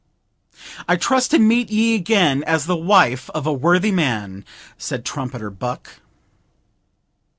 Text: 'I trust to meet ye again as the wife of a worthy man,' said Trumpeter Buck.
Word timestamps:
'I 0.89 0.95
trust 0.95 1.29
to 1.29 1.37
meet 1.37 1.69
ye 1.69 1.93
again 1.93 2.43
as 2.45 2.65
the 2.65 2.75
wife 2.75 3.29
of 3.35 3.45
a 3.45 3.53
worthy 3.53 3.91
man,' 3.91 4.45
said 4.75 5.05
Trumpeter 5.05 5.51
Buck. 5.51 5.97